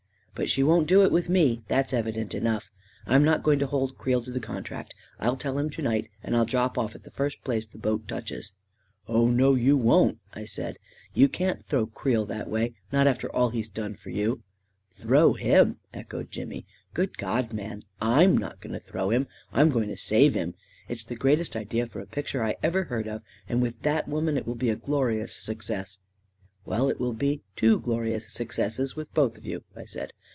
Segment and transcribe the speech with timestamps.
[0.33, 2.71] But she won't do it with me— that's evident enough!
[3.05, 6.35] I'm not going to hold Creel to the contract— I'll tell him to night; and
[6.35, 8.51] I'll drop off at the first place the boat touches.""
[9.09, 10.77] Oh, no, you won't," I said"
[11.13, 14.41] You can't throw Creel that way— not after all he's done for you!""
[14.91, 16.65] Throw him I" echoed Jimmy."
[16.95, 20.55] Good God, man, I'm not going to throw him— I'm going to save him!
[20.87, 24.37] It's the greatest idea for a picture I ever heard of, and with that woman
[24.37, 25.99] it will be a glorious success.""
[26.65, 30.13] Well, it will be two glorious successes with both of you," I said.